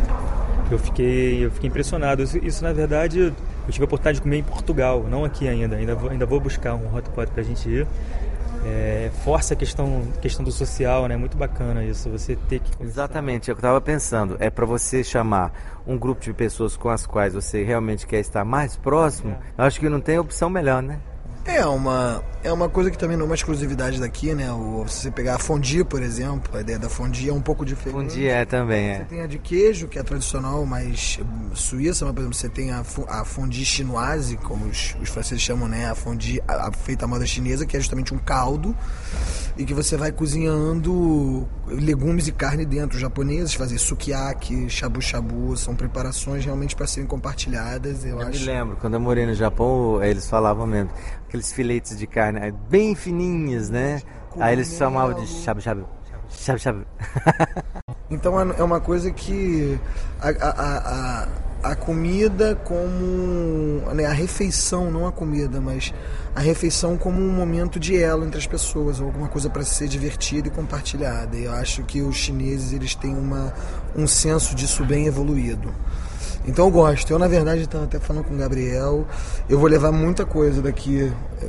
Eu 0.71 0.79
fiquei, 0.79 1.45
eu 1.45 1.51
fiquei 1.51 1.69
impressionado. 1.69 2.23
Isso, 2.23 2.39
isso, 2.39 2.65
na 2.65 2.73
verdade, 2.73 3.19
eu 3.19 3.33
tive 3.69 3.85
a 3.85 3.87
oportunidade 3.87 4.17
de 4.17 4.23
comer 4.23 4.39
em 4.39 4.43
Portugal, 4.43 5.05
não 5.09 5.25
aqui 5.25 5.47
ainda. 5.47 5.77
Ainda 5.77 5.95
vou, 5.95 6.11
ainda 6.11 6.27
vou 6.27 6.41
buscar 6.41 6.75
um 6.75 6.95
hot 6.95 7.09
pot 7.11 7.31
pra 7.31 7.43
gente 7.43 7.69
ir 7.69 7.87
é, 8.65 9.11
força 9.23 9.55
a 9.55 9.57
questão, 9.57 10.03
questão 10.21 10.45
do 10.45 10.51
social, 10.51 11.07
né? 11.07 11.17
Muito 11.17 11.37
bacana 11.37 11.85
isso, 11.85 12.09
você 12.09 12.37
ter 12.49 12.61
que... 12.61 12.71
Exatamente, 12.83 13.51
eu 13.51 13.55
estava 13.55 13.81
pensando, 13.81 14.37
é 14.41 14.49
para 14.49 14.65
você 14.65 15.05
chamar 15.05 15.53
um 15.87 15.99
grupo 15.99 16.23
de 16.23 16.33
pessoas 16.33 16.77
com 16.77 16.89
as 16.89 17.07
quais 17.07 17.35
você 17.35 17.63
realmente 17.63 18.07
quer 18.07 18.21
estar 18.21 18.45
mais 18.45 18.77
próximo, 18.77 19.37
é. 19.59 19.63
acho 19.63 19.79
que 19.79 19.89
não 19.89 20.01
tem 20.01 20.19
opção 20.19 20.49
melhor, 20.49 20.83
né? 20.83 20.99
É 21.45 21.65
uma, 21.67 22.23
é 22.45 22.53
uma 22.53 22.69
coisa 22.69 22.91
que 22.91 22.99
também 22.99 23.17
não 23.17 23.25
é 23.25 23.27
uma 23.27 23.35
exclusividade 23.35 23.99
daqui, 23.99 24.35
né? 24.35 24.53
O, 24.53 24.85
se 24.87 25.01
você 25.01 25.11
pegar 25.11 25.37
a 25.37 25.39
fondue, 25.39 25.83
por 25.83 26.03
exemplo, 26.03 26.57
a 26.57 26.61
ideia 26.61 26.79
da 26.79 26.91
fondue 26.91 27.31
é 27.31 27.33
um 27.33 27.41
pouco 27.41 27.65
diferente. 27.65 28.13
Fondue 28.13 28.29
é 28.29 28.45
também, 28.45 28.91
é. 28.91 28.99
Você 28.99 29.05
tem 29.05 29.21
a 29.23 29.27
de 29.27 29.39
queijo, 29.39 29.89
que 29.89 29.99
é 29.99 30.03
tradicional, 30.03 30.67
mais 30.67 31.19
suíça, 31.55 32.05
mas 32.05 32.15
por 32.15 32.21
exemplo, 32.21 32.37
você 32.37 32.49
tem 32.51 32.71
a, 32.71 32.85
a 33.09 33.25
fondue 33.25 33.65
chinoise, 33.65 34.37
como 34.37 34.67
os, 34.67 34.95
os 35.01 35.09
franceses 35.09 35.43
chamam, 35.43 35.67
né? 35.67 35.89
A 35.89 35.95
fondue 35.95 36.43
a, 36.47 36.69
a 36.69 36.73
feita 36.73 37.07
à 37.07 37.09
moda 37.09 37.25
chinesa, 37.25 37.65
que 37.65 37.79
é 37.79 37.81
justamente 37.81 38.13
um 38.13 38.19
caldo 38.19 38.77
e 39.57 39.65
que 39.65 39.73
você 39.73 39.97
vai 39.97 40.13
cozinhando 40.13 41.49
legumes 41.67 42.29
e 42.29 42.33
carne 42.33 42.67
dentro. 42.67 42.97
Os 42.97 43.01
japoneses 43.01 43.55
fazem 43.55 43.79
sukiyaki, 43.79 44.69
shabu 44.69 45.01
shabu, 45.01 45.57
são 45.57 45.75
preparações 45.75 46.45
realmente 46.45 46.77
para 46.77 46.87
serem 46.87 47.07
compartilhadas. 47.07 48.05
Eu, 48.05 48.21
eu 48.21 48.29
acho. 48.29 48.41
me 48.41 48.47
lembro, 48.47 48.77
quando 48.77 48.95
eu 48.95 49.01
morei 49.01 49.25
no 49.25 49.35
Japão, 49.35 50.03
eles 50.03 50.29
falavam 50.29 50.67
mesmo 50.67 50.91
aqueles 51.35 51.53
filetes 51.53 51.99
de 51.99 52.07
carne 52.07 52.34
é, 52.37 52.51
bem 52.51 52.95
fininhos, 52.95 53.71
né? 53.71 54.01
Aí 54.39 54.55
eles 54.55 54.77
chamavam 54.77 55.15
de. 55.15 55.27
Shabu 55.27 55.61
shabu. 55.61 55.87
então 58.11 58.41
é, 58.41 58.55
é 58.59 58.63
uma 58.63 58.81
coisa 58.81 59.11
que 59.11 59.79
a, 60.21 60.29
a, 60.29 60.79
a, 61.23 61.29
a 61.71 61.77
comida 61.77 62.57
como. 62.65 63.95
Né, 63.95 64.05
a 64.07 64.13
refeição, 64.13 64.91
não 64.91 65.07
a 65.07 65.13
comida, 65.13 65.61
mas 65.61 65.95
a 66.35 66.41
refeição 66.41 66.97
como 66.97 67.21
um 67.21 67.31
momento 67.31 67.79
de 67.79 67.97
elo 67.97 68.25
entre 68.25 68.39
as 68.39 68.47
pessoas, 68.47 69.01
alguma 69.01 69.29
coisa 69.29 69.49
para 69.49 69.63
ser 69.63 69.87
divertida 69.87 70.49
e 70.49 70.51
compartilhada. 70.51 71.37
E 71.37 71.45
eu 71.45 71.53
acho 71.53 71.85
que 71.85 72.03
os 72.03 72.17
chineses 72.17 72.73
eles 72.73 72.95
têm 72.95 73.17
uma, 73.17 73.53
um 73.95 74.07
senso 74.07 74.55
disso 74.55 74.85
bem 74.85 75.07
evoluído. 75.07 75.73
Então 76.47 76.67
eu 76.67 76.71
gosto. 76.71 77.11
Eu, 77.11 77.19
na 77.19 77.29
verdade, 77.29 77.63
estava 77.63 77.85
até 77.85 77.99
falando 77.99 78.25
com 78.25 78.35
o 78.35 78.39
Gabriel, 78.39 79.07
eu 79.49 79.59
vou 79.59 79.69
levar 79.69 79.93
muita 79.93 80.27
coisa 80.27 80.61
daqui 80.61 81.13
eh, 81.41 81.49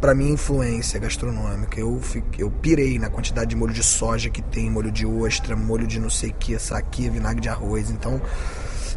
para 0.00 0.14
minha 0.14 0.32
influência 0.32 0.98
gastronômica. 0.98 1.78
Eu, 1.78 2.00
fiquei, 2.00 2.44
eu 2.44 2.50
pirei 2.50 2.98
na 2.98 3.10
quantidade 3.10 3.50
de 3.50 3.56
molho 3.56 3.74
de 3.74 3.82
soja 3.82 4.30
que 4.30 4.40
tem, 4.40 4.70
molho 4.70 4.90
de 4.90 5.06
ostra, 5.06 5.54
molho 5.54 5.86
de 5.86 6.00
não 6.00 6.10
sei 6.10 6.30
o 6.30 6.34
que, 6.34 6.58
saque, 6.58 7.10
vinagre 7.10 7.40
de 7.40 7.48
arroz. 7.48 7.90
Então, 7.90 8.20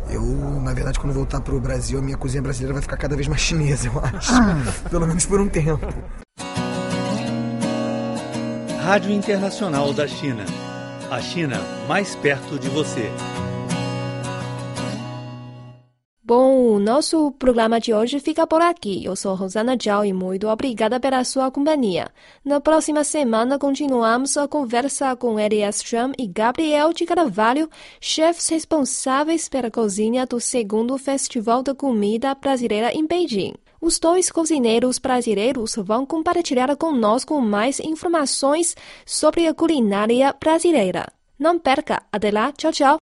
eu, 0.09 0.23
na 0.61 0.73
verdade, 0.73 0.99
quando 0.99 1.13
voltar 1.13 1.41
pro 1.41 1.59
Brasil, 1.59 1.99
a 1.99 2.01
minha 2.01 2.17
cozinha 2.17 2.41
brasileira 2.41 2.73
vai 2.73 2.81
ficar 2.81 2.97
cada 2.97 3.15
vez 3.15 3.27
mais 3.27 3.41
chinesa, 3.41 3.87
eu 3.87 3.99
acho. 3.99 4.31
Ah. 4.33 4.55
Pelo 4.89 5.05
menos 5.05 5.25
por 5.25 5.39
um 5.41 5.49
tempo. 5.49 5.79
Rádio 8.81 9.11
Internacional 9.11 9.93
da 9.93 10.07
China. 10.07 10.45
A 11.09 11.21
China 11.21 11.61
mais 11.87 12.15
perto 12.15 12.57
de 12.57 12.69
você. 12.69 13.11
O 16.37 16.79
nosso 16.79 17.31
programa 17.33 17.79
de 17.79 17.93
hoje 17.93 18.19
fica 18.19 18.47
por 18.47 18.61
aqui. 18.61 19.03
Eu 19.03 19.15
sou 19.15 19.35
Rosana 19.35 19.77
Zhao 19.81 20.05
e 20.05 20.13
muito 20.13 20.47
obrigada 20.47 20.99
pela 20.99 21.23
sua 21.23 21.51
companhia. 21.51 22.09
Na 22.43 22.59
próxima 22.59 23.03
semana 23.03 23.59
continuamos 23.59 24.35
a 24.37 24.47
conversa 24.47 25.15
com 25.15 25.39
Elias 25.39 25.77
Strum 25.77 26.11
e 26.17 26.27
Gabriel 26.27 26.93
de 26.93 27.05
Carvalho, 27.05 27.69
chefes 27.99 28.47
responsáveis 28.49 29.49
pela 29.49 29.69
cozinha 29.69 30.25
do 30.25 30.39
segundo 30.39 30.97
Festival 30.97 31.61
da 31.61 31.75
Comida 31.75 32.33
Brasileira 32.35 32.91
em 32.93 33.05
Beijing. 33.05 33.53
Os 33.81 33.99
dois 33.99 34.31
cozinheiros 34.31 34.97
brasileiros 34.97 35.75
vão 35.75 36.05
compartilhar 36.05 36.75
conosco 36.77 37.41
mais 37.41 37.79
informações 37.79 38.75
sobre 39.05 39.45
a 39.45 39.53
culinária 39.53 40.33
brasileira. 40.39 41.07
Não 41.37 41.59
perca! 41.59 42.01
Até 42.11 42.31
lá! 42.31 42.51
Tchau, 42.53 42.71
tchau! 42.71 42.91